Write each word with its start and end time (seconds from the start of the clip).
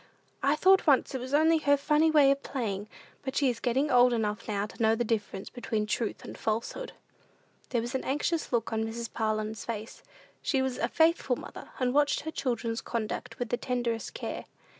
I 0.41 0.55
thought 0.55 0.87
once 0.87 1.13
it 1.13 1.21
was 1.21 1.31
only 1.31 1.59
her 1.59 1.77
funny 1.77 2.09
way 2.09 2.31
of 2.31 2.41
playing; 2.41 2.87
but 3.21 3.35
she 3.35 3.49
is 3.51 3.59
getting 3.59 3.91
old 3.91 4.13
enough 4.13 4.47
now 4.47 4.65
to 4.65 4.81
know 4.81 4.95
the 4.95 5.03
difference 5.03 5.51
between 5.51 5.85
truth 5.85 6.25
and 6.25 6.35
falsehood." 6.35 6.93
There 7.69 7.81
was 7.81 7.93
an 7.93 8.03
anxious 8.03 8.51
look 8.51 8.73
on 8.73 8.83
Mrs. 8.83 9.13
Parlin's 9.13 9.63
face. 9.63 10.01
She 10.41 10.59
was 10.59 10.79
a 10.79 10.87
faithful 10.87 11.35
mother, 11.35 11.69
and 11.77 11.93
watched 11.93 12.21
her 12.21 12.31
children's 12.31 12.81
conduct 12.81 13.37
with 13.37 13.49
the 13.49 13.57
tenderest 13.57 14.15
care. 14.15 14.45